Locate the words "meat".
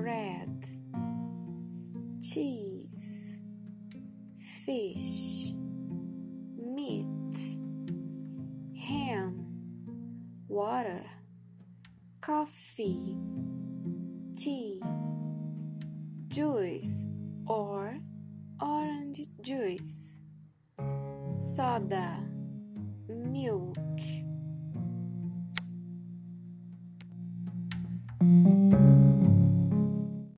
6.56-7.34